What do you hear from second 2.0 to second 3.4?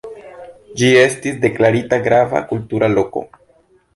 Grava Kultura Loko.